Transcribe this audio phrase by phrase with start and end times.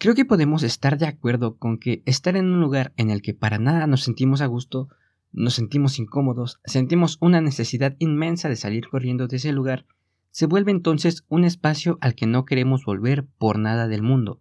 [0.00, 3.34] Creo que podemos estar de acuerdo con que estar en un lugar en el que
[3.34, 4.88] para nada nos sentimos a gusto,
[5.30, 9.84] nos sentimos incómodos, sentimos una necesidad inmensa de salir corriendo de ese lugar,
[10.30, 14.40] se vuelve entonces un espacio al que no queremos volver por nada del mundo.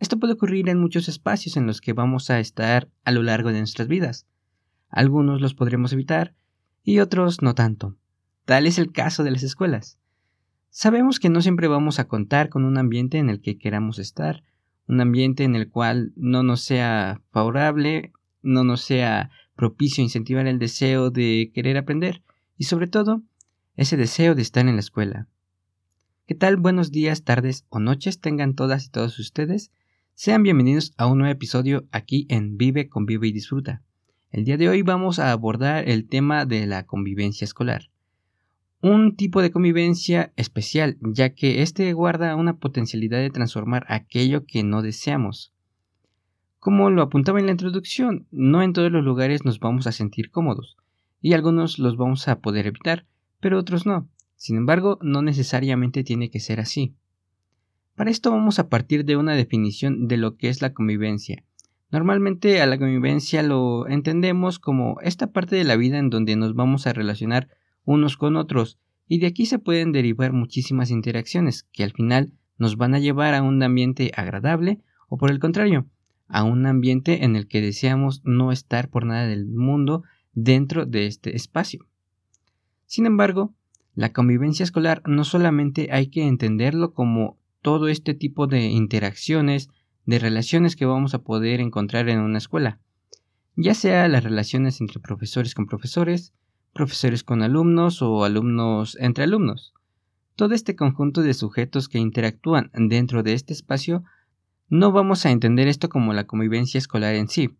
[0.00, 3.52] Esto puede ocurrir en muchos espacios en los que vamos a estar a lo largo
[3.52, 4.26] de nuestras vidas.
[4.88, 6.34] Algunos los podremos evitar
[6.82, 7.94] y otros no tanto.
[8.46, 10.00] Tal es el caso de las escuelas.
[10.70, 14.42] Sabemos que no siempre vamos a contar con un ambiente en el que queramos estar,
[14.86, 20.58] un ambiente en el cual no nos sea favorable, no nos sea propicio incentivar el
[20.58, 22.22] deseo de querer aprender
[22.56, 23.22] y sobre todo
[23.76, 25.28] ese deseo de estar en la escuela.
[26.26, 26.56] ¿Qué tal?
[26.56, 29.70] Buenos días, tardes o noches tengan todas y todos ustedes.
[30.14, 33.82] Sean bienvenidos a un nuevo episodio aquí en Vive, Convive y Disfruta.
[34.30, 37.91] El día de hoy vamos a abordar el tema de la convivencia escolar
[38.82, 44.64] un tipo de convivencia especial, ya que éste guarda una potencialidad de transformar aquello que
[44.64, 45.52] no deseamos.
[46.58, 50.32] Como lo apuntaba en la introducción, no en todos los lugares nos vamos a sentir
[50.32, 50.76] cómodos,
[51.20, 53.06] y algunos los vamos a poder evitar,
[53.38, 54.08] pero otros no.
[54.34, 56.96] Sin embargo, no necesariamente tiene que ser así.
[57.94, 61.44] Para esto vamos a partir de una definición de lo que es la convivencia.
[61.92, 66.56] Normalmente a la convivencia lo entendemos como esta parte de la vida en donde nos
[66.56, 67.48] vamos a relacionar
[67.84, 72.76] unos con otros, y de aquí se pueden derivar muchísimas interacciones que al final nos
[72.76, 75.86] van a llevar a un ambiente agradable o por el contrario,
[76.28, 81.06] a un ambiente en el que deseamos no estar por nada del mundo dentro de
[81.06, 81.86] este espacio.
[82.86, 83.54] Sin embargo,
[83.94, 89.68] la convivencia escolar no solamente hay que entenderlo como todo este tipo de interacciones,
[90.06, 92.80] de relaciones que vamos a poder encontrar en una escuela,
[93.56, 96.32] ya sea las relaciones entre profesores con profesores,
[96.72, 99.74] profesores con alumnos o alumnos entre alumnos.
[100.36, 104.04] Todo este conjunto de sujetos que interactúan dentro de este espacio
[104.68, 107.56] no vamos a entender esto como la convivencia escolar en sí.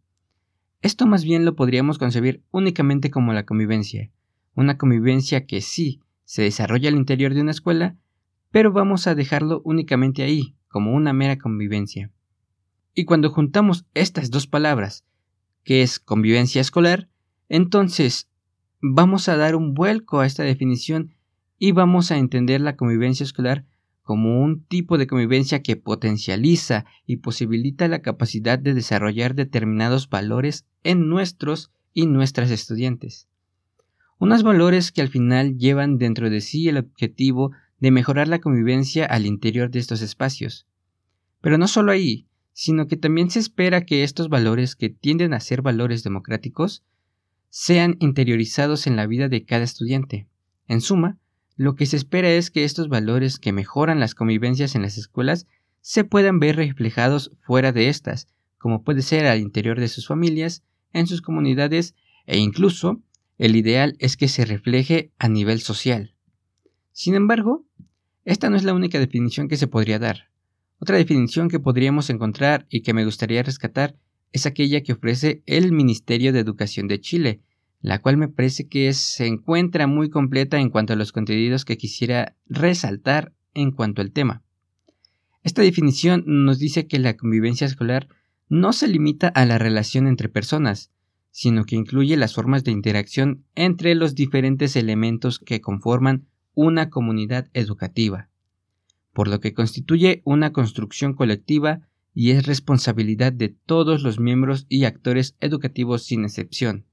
[0.80, 4.10] Esto más bien lo podríamos concebir únicamente como la convivencia,
[4.54, 7.96] una convivencia que sí se desarrolla al interior de una escuela,
[8.50, 12.10] pero vamos a dejarlo únicamente ahí, como una mera convivencia.
[12.94, 15.04] Y cuando juntamos estas dos palabras,
[15.64, 17.08] que es convivencia escolar,
[17.48, 18.28] entonces
[18.82, 21.14] vamos a dar un vuelco a esta definición
[21.56, 23.64] y vamos a entender la convivencia escolar
[24.02, 30.66] como un tipo de convivencia que potencializa y posibilita la capacidad de desarrollar determinados valores
[30.82, 33.28] en nuestros y nuestras estudiantes.
[34.18, 39.06] Unos valores que al final llevan dentro de sí el objetivo de mejorar la convivencia
[39.06, 40.66] al interior de estos espacios.
[41.40, 45.40] Pero no solo ahí, sino que también se espera que estos valores que tienden a
[45.40, 46.82] ser valores democráticos
[47.54, 50.26] sean interiorizados en la vida de cada estudiante.
[50.68, 51.18] En suma,
[51.54, 55.46] lo que se espera es que estos valores que mejoran las convivencias en las escuelas
[55.82, 58.26] se puedan ver reflejados fuera de estas,
[58.56, 60.62] como puede ser al interior de sus familias,
[60.94, 63.02] en sus comunidades e incluso
[63.36, 66.14] el ideal es que se refleje a nivel social.
[66.92, 67.66] Sin embargo,
[68.24, 70.30] esta no es la única definición que se podría dar.
[70.78, 73.94] Otra definición que podríamos encontrar y que me gustaría rescatar
[74.32, 77.42] es aquella que ofrece el Ministerio de Educación de Chile,
[77.80, 81.76] la cual me parece que se encuentra muy completa en cuanto a los contenidos que
[81.76, 84.42] quisiera resaltar en cuanto al tema.
[85.42, 88.08] Esta definición nos dice que la convivencia escolar
[88.48, 90.92] no se limita a la relación entre personas,
[91.30, 97.48] sino que incluye las formas de interacción entre los diferentes elementos que conforman una comunidad
[97.54, 98.28] educativa,
[99.12, 104.84] por lo que constituye una construcción colectiva y es responsabilidad de todos los miembros y
[104.84, 106.84] actores educativos sin excepción.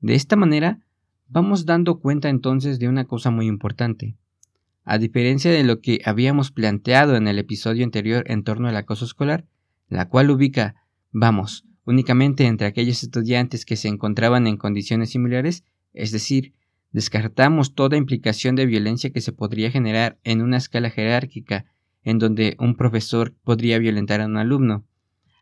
[0.00, 0.80] De esta manera,
[1.28, 4.16] vamos dando cuenta entonces de una cosa muy importante.
[4.84, 9.04] A diferencia de lo que habíamos planteado en el episodio anterior en torno al acoso
[9.04, 9.46] escolar,
[9.88, 10.76] la cual ubica,
[11.10, 16.52] vamos, únicamente entre aquellos estudiantes que se encontraban en condiciones similares, es decir,
[16.92, 21.64] descartamos toda implicación de violencia que se podría generar en una escala jerárquica
[22.06, 24.86] en donde un profesor podría violentar a un alumno,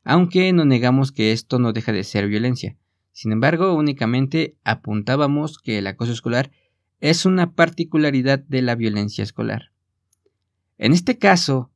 [0.03, 2.79] aunque no negamos que esto no deja de ser violencia.
[3.13, 6.51] Sin embargo, únicamente apuntábamos que el acoso escolar
[7.01, 9.73] es una particularidad de la violencia escolar.
[10.79, 11.71] En este caso,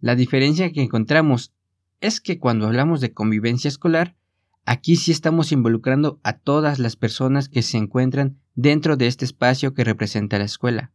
[0.00, 1.54] la diferencia que encontramos
[2.00, 4.16] es que cuando hablamos de convivencia escolar,
[4.64, 9.74] aquí sí estamos involucrando a todas las personas que se encuentran dentro de este espacio
[9.74, 10.90] que representa la escuela.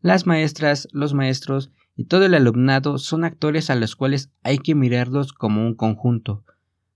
[0.00, 4.74] Las maestras, los maestros y todo el alumnado son actores a los cuales hay que
[4.74, 6.44] mirarlos como un conjunto.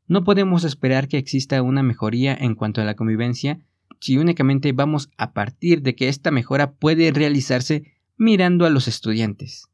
[0.07, 3.61] No podemos esperar que exista una mejoría en cuanto a la convivencia
[3.99, 7.85] si únicamente vamos a partir de que esta mejora puede realizarse
[8.17, 9.69] mirando a los estudiantes.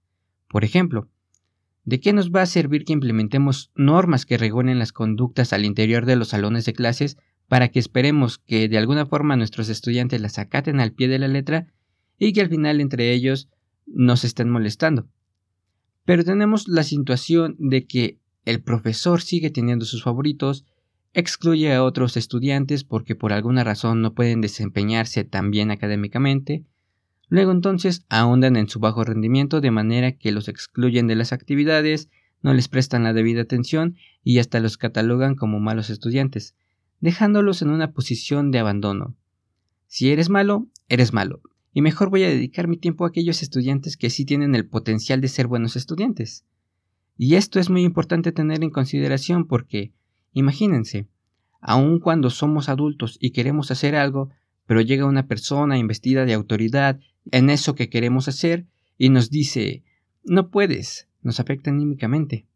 [0.49, 1.09] Por ejemplo,
[1.87, 6.05] ¿De qué nos va a servir que implementemos normas que regulen las conductas al interior
[6.05, 10.41] de los salones de clases para que esperemos que de alguna forma nuestros estudiantes las
[10.41, 11.69] acaten al pie de la letra
[12.19, 13.49] y que al final entre ellos
[13.87, 15.07] nos estén molestando?
[16.07, 20.65] Pero tenemos la situación de que el profesor sigue teniendo sus favoritos,
[21.13, 26.65] excluye a otros estudiantes porque por alguna razón no pueden desempeñarse tan bien académicamente,
[27.29, 32.09] Luego entonces ahondan en su bajo rendimiento de manera que los excluyen de las actividades,
[32.43, 36.55] no les prestan la debida atención y hasta los catalogan como malos estudiantes,
[37.01, 39.17] dejándolos en una posición de abandono.
[39.89, 41.41] Si eres malo, eres malo,
[41.77, 45.21] y mejor voy a dedicar mi tiempo a aquellos estudiantes que sí tienen el potencial
[45.21, 46.47] de ser buenos estudiantes.
[47.19, 49.93] Y esto es muy importante tener en consideración porque,
[50.33, 51.07] imagínense,
[51.61, 54.31] aun cuando somos adultos y queremos hacer algo,
[54.65, 56.99] pero llega una persona investida de autoridad
[57.31, 58.65] en eso que queremos hacer
[58.97, 59.85] y nos dice
[60.25, 62.47] no puedes, nos afecta anímicamente.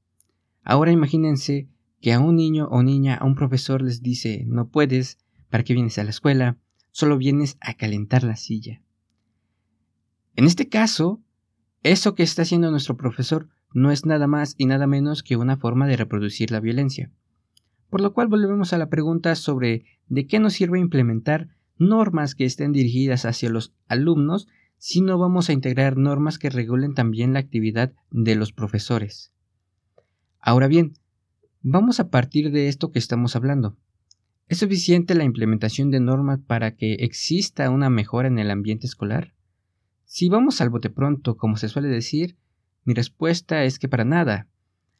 [0.62, 1.68] Ahora imagínense
[2.00, 5.18] que a un niño o niña, a un profesor les dice no puedes,
[5.50, 6.56] ¿para qué vienes a la escuela?
[6.90, 8.80] Solo vienes a calentar la silla.
[10.36, 11.20] En este caso,
[11.82, 15.56] eso que está haciendo nuestro profesor no es nada más y nada menos que una
[15.56, 17.10] forma de reproducir la violencia.
[17.88, 21.48] Por lo cual volvemos a la pregunta sobre de qué nos sirve implementar
[21.78, 24.48] normas que estén dirigidas hacia los alumnos
[24.80, 29.30] sino vamos a integrar normas que regulen también la actividad de los profesores.
[30.40, 30.94] Ahora bien,
[31.60, 33.76] vamos a partir de esto que estamos hablando.
[34.48, 39.34] ¿Es suficiente la implementación de normas para que exista una mejora en el ambiente escolar?
[40.12, 42.36] Si vamos al bote pronto, como se suele decir,
[42.82, 44.48] mi respuesta es que para nada.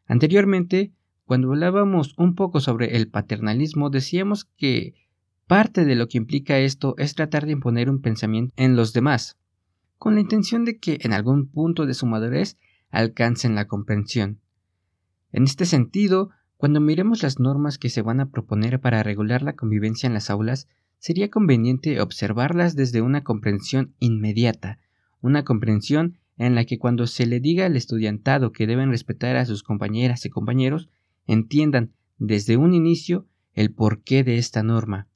[0.07, 0.93] Anteriormente,
[1.25, 4.95] cuando hablábamos un poco sobre el paternalismo, decíamos que
[5.49, 9.37] parte de lo que implica esto es tratar de imponer un pensamiento en los demás,
[9.99, 12.57] con la intención de que en algún punto de su madurez
[12.91, 14.39] alcancen la comprensión.
[15.33, 19.57] En este sentido, cuando miremos las normas que se van a proponer para regular la
[19.57, 20.69] convivencia en las aulas,
[20.99, 24.79] sería conveniente observarlas desde una comprensión inmediata,
[25.21, 29.45] una comprensión en la que cuando se le diga al estudiantado que deben respetar a
[29.45, 30.89] sus compañeras y compañeros,
[31.27, 35.07] entiendan desde un inicio el porqué de esta norma,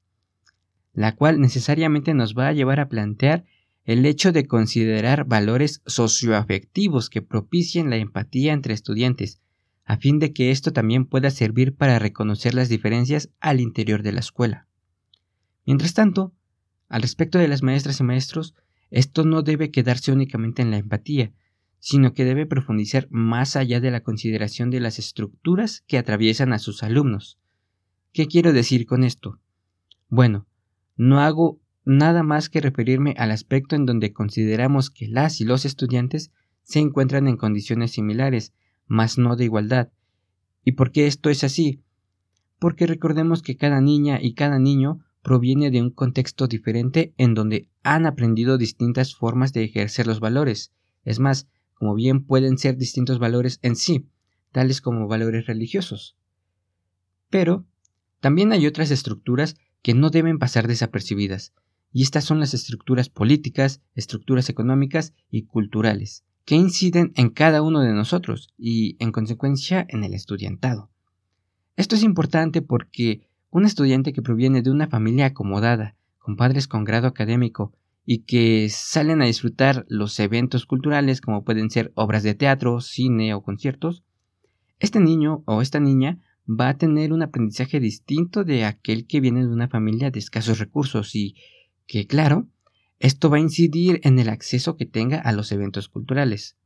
[0.93, 3.45] la cual necesariamente nos va a llevar a plantear
[3.85, 9.39] el hecho de considerar valores socioafectivos que propicien la empatía entre estudiantes,
[9.85, 14.11] a fin de que esto también pueda servir para reconocer las diferencias al interior de
[14.11, 14.67] la escuela.
[15.65, 16.33] Mientras tanto,
[16.89, 18.55] al respecto de las maestras y maestros,
[18.91, 21.33] esto no debe quedarse únicamente en la empatía,
[21.79, 26.59] sino que debe profundizar más allá de la consideración de las estructuras que atraviesan a
[26.59, 27.37] sus alumnos.
[28.11, 29.39] ¿Qué quiero decir con esto?
[30.09, 30.47] Bueno,
[30.95, 35.65] no hago nada más que referirme al aspecto en donde consideramos que las y los
[35.65, 36.31] estudiantes
[36.63, 38.53] se encuentran en condiciones similares,
[38.87, 39.91] mas no de igualdad.
[40.63, 41.83] ¿Y por qué esto es así?
[42.57, 47.67] Porque recordemos que cada niña y cada niño proviene de un contexto diferente en donde
[47.81, 50.71] han aprendido distintas formas de ejercer los valores.
[51.03, 54.05] Es más, como bien pueden ser distintos valores en sí,
[54.51, 56.15] tales como valores religiosos.
[57.31, 57.65] Pero
[58.19, 61.53] también hay otras estructuras que no deben pasar desapercibidas,
[61.91, 67.81] y estas son las estructuras políticas, estructuras económicas y culturales, que inciden en cada uno
[67.81, 70.91] de nosotros y, en consecuencia, en el estudiantado.
[71.77, 76.83] Esto es importante porque un estudiante que proviene de una familia acomodada, con padres con
[76.83, 77.71] grado académico,
[78.05, 83.33] y que salen a disfrutar los eventos culturales como pueden ser obras de teatro, cine
[83.33, 84.03] o conciertos,
[84.79, 86.19] este niño o esta niña
[86.49, 90.59] va a tener un aprendizaje distinto de aquel que viene de una familia de escasos
[90.59, 91.37] recursos y
[91.87, 92.49] que claro,
[92.99, 96.57] esto va a incidir en el acceso que tenga a los eventos culturales.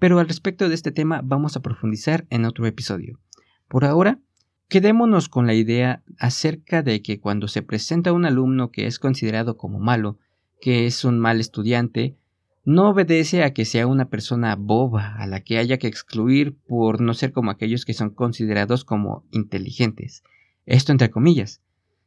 [0.00, 3.20] Pero al respecto de este tema vamos a profundizar en otro episodio.
[3.68, 4.18] Por ahora,
[4.70, 9.56] quedémonos con la idea acerca de que cuando se presenta un alumno que es considerado
[9.56, 10.18] como malo,
[10.60, 12.16] que es un mal estudiante,
[12.64, 17.00] no obedece a que sea una persona boba a la que haya que excluir por
[17.00, 20.22] no ser como aquellos que son considerados como inteligentes,
[20.66, 21.62] esto entre comillas,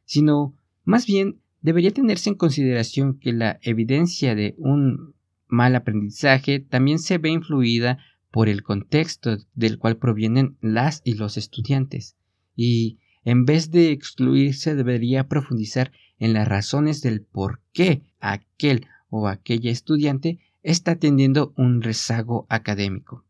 [0.06, 0.54] sino
[0.84, 5.14] más bien debería tenerse en consideración que la evidencia de un
[5.48, 7.98] mal aprendizaje también se ve influida
[8.30, 12.16] por el contexto del cual provienen las y los estudiantes,
[12.56, 19.28] y en vez de excluirse debería profundizar en las razones del por qué aquel o
[19.28, 23.24] aquella estudiante está teniendo un rezago académico.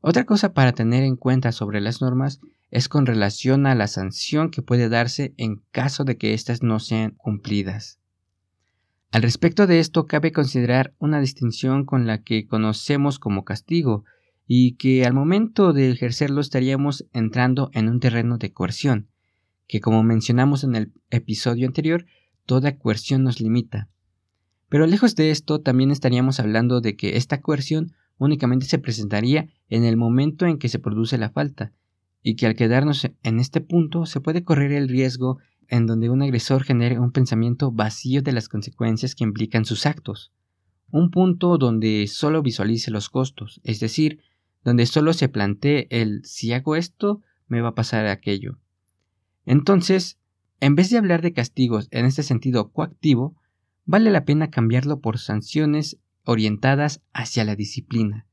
[0.00, 4.50] Otra cosa para tener en cuenta sobre las normas es con relación a la sanción
[4.50, 7.98] que puede darse en caso de que éstas no sean cumplidas.
[9.12, 14.04] Al respecto de esto cabe considerar una distinción con la que conocemos como castigo
[14.46, 19.08] y que al momento de ejercerlo estaríamos entrando en un terreno de coerción,
[19.68, 22.06] que como mencionamos en el episodio anterior,
[22.46, 23.88] toda coerción nos limita.
[24.68, 29.84] Pero lejos de esto, también estaríamos hablando de que esta coerción únicamente se presentaría en
[29.84, 31.72] el momento en que se produce la falta,
[32.22, 36.22] y que al quedarnos en este punto se puede correr el riesgo en donde un
[36.22, 40.32] agresor genere un pensamiento vacío de las consecuencias que implican sus actos,
[40.90, 44.20] un punto donde solo visualice los costos, es decir,
[44.64, 48.58] donde solo se plantee el si hago esto, me va a pasar aquello.
[49.44, 50.18] Entonces,
[50.60, 53.34] en vez de hablar de castigos en este sentido coactivo,
[53.84, 58.26] vale la pena cambiarlo por sanciones orientadas hacia la disciplina.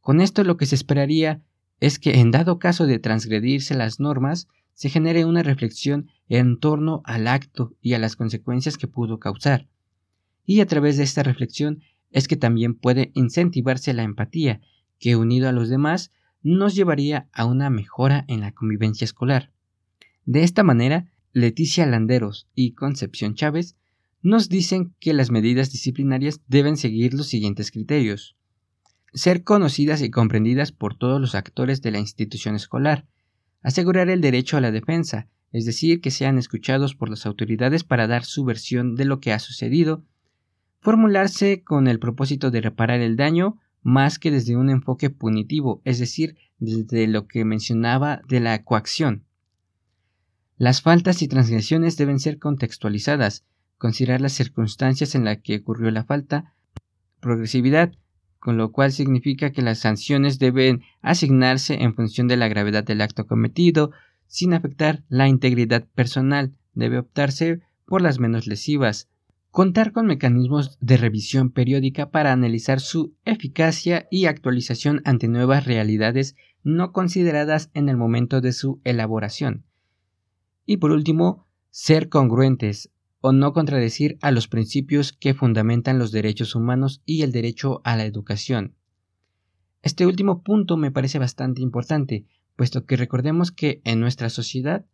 [0.00, 1.42] Con esto lo que se esperaría
[1.80, 7.00] es que en dado caso de transgredirse las normas, se genere una reflexión en torno
[7.04, 9.68] al acto y a las consecuencias que pudo causar.
[10.44, 14.60] Y a través de esta reflexión es que también puede incentivarse la empatía,
[14.98, 16.12] que unido a los demás
[16.42, 19.52] nos llevaría a una mejora en la convivencia escolar.
[20.24, 23.76] De esta manera, Leticia Landeros y Concepción Chávez
[24.22, 28.36] nos dicen que las medidas disciplinarias deben seguir los siguientes criterios.
[29.12, 33.06] Ser conocidas y comprendidas por todos los actores de la institución escolar.
[33.62, 38.06] Asegurar el derecho a la defensa, es decir, que sean escuchados por las autoridades para
[38.06, 40.04] dar su versión de lo que ha sucedido.
[40.80, 46.00] Formularse con el propósito de reparar el daño más que desde un enfoque punitivo, es
[46.00, 49.22] decir, desde lo que mencionaba de la coacción.
[50.58, 53.44] Las faltas y transgresiones deben ser contextualizadas,
[53.78, 56.52] considerar las circunstancias en las que ocurrió la falta,
[57.20, 57.92] progresividad,
[58.40, 63.02] con lo cual significa que las sanciones deben asignarse en función de la gravedad del
[63.02, 63.92] acto cometido,
[64.26, 69.08] sin afectar la integridad personal, debe optarse por las menos lesivas,
[69.56, 76.36] contar con mecanismos de revisión periódica para analizar su eficacia y actualización ante nuevas realidades
[76.62, 79.64] no consideradas en el momento de su elaboración.
[80.66, 82.90] Y por último, ser congruentes,
[83.22, 87.96] o no contradecir a los principios que fundamentan los derechos humanos y el derecho a
[87.96, 88.74] la educación.
[89.80, 94.84] Este último punto me parece bastante importante, puesto que recordemos que en nuestra sociedad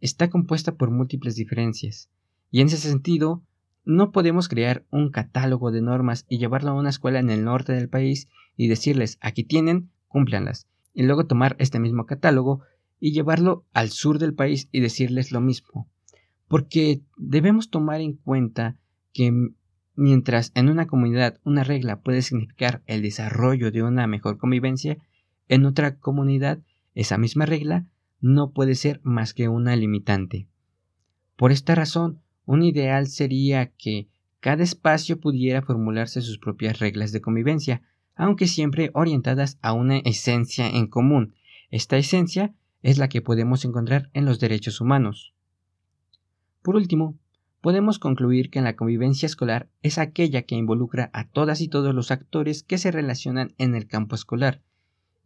[0.00, 2.08] está compuesta por múltiples diferencias,
[2.50, 3.45] y en ese sentido
[3.86, 7.72] no podemos crear un catálogo de normas y llevarlo a una escuela en el norte
[7.72, 8.28] del país
[8.58, 12.60] y decirles aquí tienen, cúmplanlas, y luego tomar este mismo catálogo
[13.00, 15.88] y llevarlo al sur del país y decirles lo mismo
[16.48, 18.76] porque debemos tomar en cuenta
[19.12, 19.32] que
[19.94, 24.98] mientras en una comunidad una regla puede significar el desarrollo de una mejor convivencia,
[25.48, 26.60] en otra comunidad
[26.94, 27.86] esa misma regla
[28.20, 30.48] no puede ser más que una limitante.
[31.36, 34.08] Por esta razón, un ideal sería que
[34.40, 37.82] cada espacio pudiera formularse sus propias reglas de convivencia,
[38.14, 41.34] aunque siempre orientadas a una esencia en común.
[41.70, 45.34] Esta esencia es la que podemos encontrar en los derechos humanos.
[46.62, 47.18] Por último,
[47.60, 52.12] podemos concluir que la convivencia escolar es aquella que involucra a todas y todos los
[52.12, 54.62] actores que se relacionan en el campo escolar,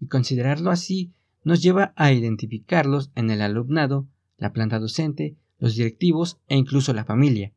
[0.00, 1.12] y considerarlo así
[1.45, 4.07] nos lleva a identificarlos en el alumnado,
[4.39, 7.52] la planta docente, los directivos e incluso la familia,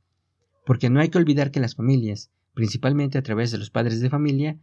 [0.65, 4.09] porque no hay que olvidar que las familias, principalmente a través de los padres de
[4.09, 4.59] familia,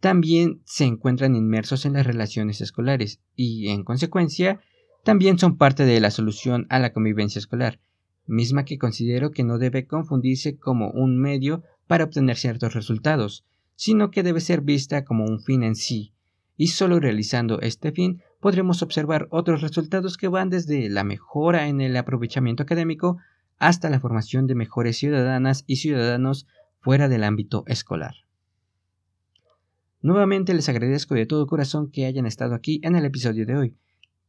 [0.00, 4.60] también se encuentran inmersos en las relaciones escolares y, en consecuencia,
[5.04, 7.80] también son parte de la solución a la convivencia escolar,
[8.26, 13.44] misma que considero que no debe confundirse como un medio para obtener ciertos resultados,
[13.76, 16.12] sino que debe ser vista como un fin en sí,
[16.56, 21.80] y solo realizando este fin podremos observar otros resultados que van desde la mejora en
[21.80, 23.18] el aprovechamiento académico
[23.58, 26.46] hasta la formación de mejores ciudadanas y ciudadanos
[26.80, 28.14] fuera del ámbito escolar.
[30.02, 33.76] Nuevamente les agradezco de todo corazón que hayan estado aquí en el episodio de hoy.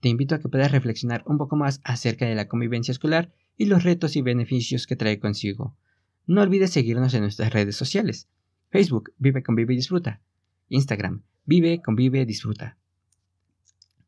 [0.02, 3.66] Te invito a que puedas reflexionar un poco más acerca de la convivencia escolar y
[3.66, 5.78] los retos y beneficios que trae consigo.
[6.28, 8.28] No olvides seguirnos en nuestras redes sociales.
[8.70, 10.20] Facebook, Vive, Convive y Disfruta.
[10.68, 12.78] Instagram, Vive, Convive, Disfruta.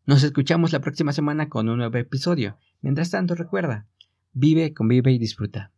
[0.06, 2.58] Nos escuchamos la próxima semana con un nuevo episodio.
[2.82, 3.88] Mientras tanto, recuerda,
[4.34, 5.73] vive, convive y disfruta.